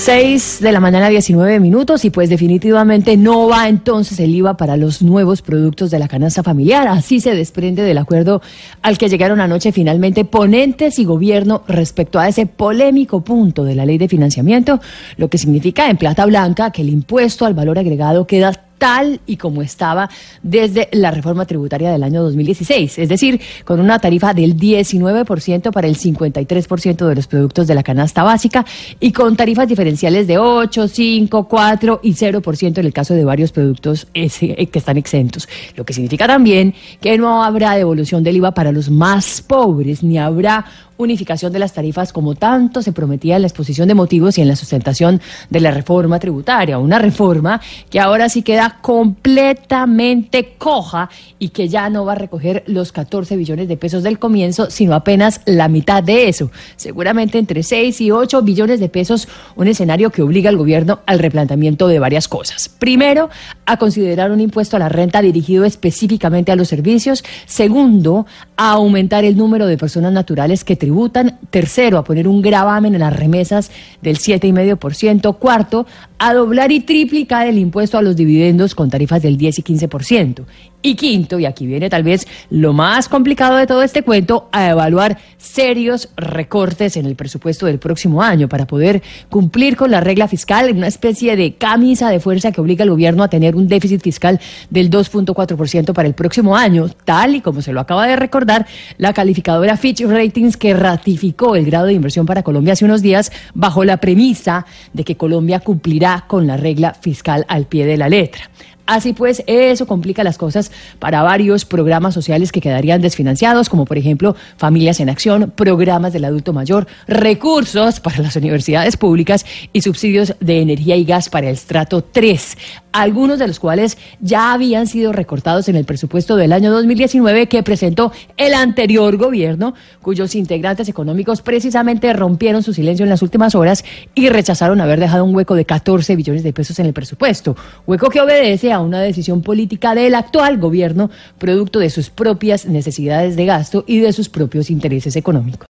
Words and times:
6 0.00 0.60
de 0.62 0.72
la 0.72 0.80
mañana, 0.80 1.10
19 1.10 1.60
minutos, 1.60 2.06
y 2.06 2.10
pues 2.10 2.30
definitivamente 2.30 3.18
no 3.18 3.48
va 3.48 3.68
entonces 3.68 4.18
el 4.18 4.34
IVA 4.34 4.56
para 4.56 4.78
los 4.78 5.02
nuevos 5.02 5.42
productos 5.42 5.90
de 5.90 5.98
la 5.98 6.08
canasta 6.08 6.42
familiar. 6.42 6.88
Así 6.88 7.20
se 7.20 7.34
desprende 7.34 7.82
del 7.82 7.98
acuerdo 7.98 8.40
al 8.80 8.96
que 8.96 9.10
llegaron 9.10 9.42
anoche 9.42 9.72
finalmente 9.72 10.24
ponentes 10.24 10.98
y 10.98 11.04
gobierno 11.04 11.64
respecto 11.68 12.18
a 12.18 12.28
ese 12.28 12.46
polémico 12.46 13.20
punto 13.20 13.62
de 13.62 13.74
la 13.74 13.84
ley 13.84 13.98
de 13.98 14.08
financiamiento, 14.08 14.80
lo 15.18 15.28
que 15.28 15.36
significa 15.36 15.90
en 15.90 15.98
plata 15.98 16.24
blanca 16.24 16.70
que 16.70 16.80
el 16.80 16.88
impuesto 16.88 17.44
al 17.44 17.52
valor 17.52 17.78
agregado 17.78 18.26
queda 18.26 18.69
tal 18.80 19.20
y 19.26 19.36
como 19.36 19.62
estaba 19.62 20.08
desde 20.42 20.88
la 20.92 21.10
reforma 21.10 21.44
tributaria 21.44 21.92
del 21.92 22.02
año 22.02 22.22
2016, 22.22 22.98
es 22.98 23.08
decir, 23.08 23.40
con 23.64 23.78
una 23.78 23.98
tarifa 23.98 24.32
del 24.32 24.56
19% 24.56 25.70
para 25.70 25.86
el 25.86 25.96
53% 25.96 27.06
de 27.06 27.14
los 27.14 27.26
productos 27.26 27.66
de 27.66 27.74
la 27.74 27.82
canasta 27.82 28.22
básica 28.22 28.64
y 28.98 29.12
con 29.12 29.36
tarifas 29.36 29.68
diferenciales 29.68 30.26
de 30.26 30.38
8, 30.38 30.88
5, 30.88 31.46
4 31.46 32.00
y 32.02 32.14
0% 32.14 32.78
en 32.78 32.86
el 32.86 32.92
caso 32.92 33.12
de 33.14 33.24
varios 33.24 33.52
productos 33.52 34.08
eh, 34.14 34.66
que 34.66 34.78
están 34.78 34.96
exentos. 34.96 35.46
Lo 35.76 35.84
que 35.84 35.92
significa 35.92 36.26
también 36.26 36.74
que 37.02 37.18
no 37.18 37.44
habrá 37.44 37.74
devolución 37.74 38.24
del 38.24 38.36
IVA 38.36 38.52
para 38.52 38.72
los 38.72 38.88
más 38.88 39.42
pobres, 39.42 40.02
ni 40.02 40.16
habrá 40.16 40.64
unificación 41.02 41.52
de 41.52 41.58
las 41.58 41.72
tarifas 41.72 42.12
como 42.12 42.34
tanto 42.34 42.82
se 42.82 42.92
prometía 42.92 43.36
en 43.36 43.42
la 43.42 43.48
exposición 43.48 43.88
de 43.88 43.94
motivos 43.94 44.38
y 44.38 44.42
en 44.42 44.48
la 44.48 44.56
sustentación 44.56 45.20
de 45.48 45.60
la 45.60 45.70
reforma 45.70 46.18
tributaria. 46.18 46.78
Una 46.78 46.98
reforma 46.98 47.60
que 47.88 48.00
ahora 48.00 48.28
sí 48.28 48.42
queda 48.42 48.69
completamente 48.80 50.54
coja 50.58 51.10
y 51.38 51.50
que 51.50 51.68
ya 51.68 51.90
no 51.90 52.04
va 52.04 52.12
a 52.12 52.16
recoger 52.16 52.62
los 52.66 52.92
14 52.92 53.36
billones 53.36 53.68
de 53.68 53.76
pesos 53.76 54.02
del 54.02 54.18
comienzo, 54.18 54.70
sino 54.70 54.94
apenas 54.94 55.40
la 55.46 55.68
mitad 55.68 56.02
de 56.02 56.28
eso. 56.28 56.50
Seguramente 56.76 57.38
entre 57.38 57.62
6 57.62 58.00
y 58.00 58.10
8 58.10 58.42
billones 58.42 58.80
de 58.80 58.88
pesos, 58.88 59.28
un 59.56 59.68
escenario 59.68 60.10
que 60.10 60.22
obliga 60.22 60.50
al 60.50 60.56
gobierno 60.56 61.00
al 61.06 61.18
replanteamiento 61.18 61.88
de 61.88 61.98
varias 61.98 62.28
cosas. 62.28 62.68
Primero, 62.68 63.30
a 63.66 63.76
considerar 63.76 64.30
un 64.30 64.40
impuesto 64.40 64.76
a 64.76 64.80
la 64.80 64.88
renta 64.88 65.22
dirigido 65.22 65.64
específicamente 65.64 66.52
a 66.52 66.56
los 66.56 66.68
servicios. 66.68 67.24
Segundo, 67.46 68.26
a 68.60 68.72
aumentar 68.72 69.24
el 69.24 69.38
número 69.38 69.66
de 69.66 69.78
personas 69.78 70.12
naturales 70.12 70.64
que 70.64 70.76
tributan. 70.76 71.38
Tercero, 71.48 71.96
a 71.96 72.04
poner 72.04 72.28
un 72.28 72.42
gravamen 72.42 72.92
en 72.92 73.00
las 73.00 73.16
remesas 73.16 73.70
del 74.02 74.18
7,5%. 74.18 75.38
Cuarto, 75.38 75.86
a 76.18 76.34
doblar 76.34 76.70
y 76.70 76.80
triplicar 76.80 77.46
el 77.46 77.58
impuesto 77.58 77.96
a 77.96 78.02
los 78.02 78.16
dividendos 78.16 78.74
con 78.74 78.90
tarifas 78.90 79.22
del 79.22 79.38
10 79.38 79.60
y 79.60 79.62
15%. 79.62 80.44
Y 80.82 80.94
quinto, 80.94 81.38
y 81.38 81.46
aquí 81.46 81.66
viene 81.66 81.88
tal 81.88 82.02
vez 82.02 82.26
lo 82.50 82.74
más 82.74 83.08
complicado 83.08 83.56
de 83.56 83.66
todo 83.66 83.82
este 83.82 84.02
cuento, 84.02 84.48
a 84.52 84.70
evaluar 84.70 85.18
serios 85.38 86.08
recortes 86.16 86.96
en 86.96 87.06
el 87.06 87.16
presupuesto 87.16 87.66
del 87.66 87.78
próximo 87.78 88.22
año 88.22 88.48
para 88.48 88.66
poder 88.66 89.02
cumplir 89.30 89.76
con 89.76 89.90
la 89.90 90.00
regla 90.00 90.28
fiscal, 90.28 90.70
una 90.74 90.86
especie 90.86 91.36
de 91.36 91.54
camisa 91.54 92.10
de 92.10 92.20
fuerza 92.20 92.52
que 92.52 92.60
obliga 92.60 92.82
al 92.82 92.90
gobierno 92.90 93.22
a 93.22 93.28
tener 93.28 93.56
un 93.56 93.68
déficit 93.68 94.02
fiscal 94.02 94.40
del 94.70 94.90
2.4% 94.90 95.92
para 95.92 96.08
el 96.08 96.14
próximo 96.14 96.56
año, 96.56 96.88
tal 97.04 97.36
y 97.36 97.40
como 97.42 97.60
se 97.60 97.72
lo 97.72 97.80
acaba 97.80 98.06
de 98.06 98.16
recordar 98.16 98.49
la 98.98 99.12
calificadora 99.12 99.76
Fitch 99.76 100.02
Ratings 100.02 100.56
que 100.56 100.74
ratificó 100.74 101.56
el 101.56 101.66
grado 101.66 101.86
de 101.86 101.94
inversión 101.94 102.26
para 102.26 102.42
Colombia 102.42 102.72
hace 102.72 102.84
unos 102.84 103.02
días 103.02 103.32
bajo 103.54 103.84
la 103.84 103.98
premisa 103.98 104.66
de 104.92 105.04
que 105.04 105.16
Colombia 105.16 105.60
cumplirá 105.60 106.24
con 106.26 106.46
la 106.46 106.56
regla 106.56 106.94
fiscal 106.94 107.44
al 107.48 107.66
pie 107.66 107.86
de 107.86 107.96
la 107.96 108.08
letra. 108.08 108.50
Así 108.90 109.12
pues, 109.12 109.44
eso 109.46 109.86
complica 109.86 110.24
las 110.24 110.36
cosas 110.36 110.72
para 110.98 111.22
varios 111.22 111.64
programas 111.64 112.12
sociales 112.12 112.50
que 112.50 112.60
quedarían 112.60 113.00
desfinanciados, 113.00 113.68
como 113.68 113.84
por 113.84 113.96
ejemplo 113.96 114.34
Familias 114.56 114.98
en 114.98 115.08
Acción, 115.08 115.52
programas 115.54 116.12
del 116.12 116.24
adulto 116.24 116.52
mayor, 116.52 116.88
recursos 117.06 118.00
para 118.00 118.18
las 118.18 118.34
universidades 118.34 118.96
públicas 118.96 119.46
y 119.72 119.82
subsidios 119.82 120.34
de 120.40 120.60
energía 120.60 120.96
y 120.96 121.04
gas 121.04 121.28
para 121.28 121.46
el 121.46 121.54
estrato 121.54 122.02
3 122.02 122.56
algunos 122.92 123.38
de 123.38 123.46
los 123.46 123.60
cuales 123.60 123.98
ya 124.20 124.52
habían 124.52 124.86
sido 124.86 125.12
recortados 125.12 125.68
en 125.68 125.76
el 125.76 125.84
presupuesto 125.84 126.36
del 126.36 126.52
año 126.52 126.72
2019 126.72 127.46
que 127.48 127.62
presentó 127.62 128.12
el 128.36 128.54
anterior 128.54 129.16
gobierno, 129.16 129.74
cuyos 130.02 130.34
integrantes 130.34 130.88
económicos 130.88 131.42
precisamente 131.42 132.12
rompieron 132.12 132.62
su 132.62 132.72
silencio 132.72 133.04
en 133.04 133.10
las 133.10 133.22
últimas 133.22 133.54
horas 133.54 133.84
y 134.14 134.28
rechazaron 134.28 134.80
haber 134.80 135.00
dejado 135.00 135.24
un 135.24 135.34
hueco 135.34 135.54
de 135.54 135.64
14 135.64 136.16
billones 136.16 136.42
de 136.42 136.52
pesos 136.52 136.78
en 136.78 136.86
el 136.86 136.92
presupuesto, 136.92 137.56
hueco 137.86 138.10
que 138.10 138.20
obedece 138.20 138.72
a 138.80 138.84
una 138.84 139.00
decisión 139.00 139.42
política 139.42 139.94
del 139.94 140.14
actual 140.14 140.58
gobierno, 140.58 141.10
producto 141.38 141.78
de 141.78 141.90
sus 141.90 142.10
propias 142.10 142.66
necesidades 142.66 143.36
de 143.36 143.46
gasto 143.46 143.84
y 143.86 144.00
de 144.00 144.12
sus 144.12 144.28
propios 144.28 144.70
intereses 144.70 145.16
económicos. 145.16 145.68